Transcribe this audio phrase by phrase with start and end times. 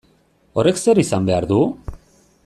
[0.61, 1.59] Horrek zer izan behar du?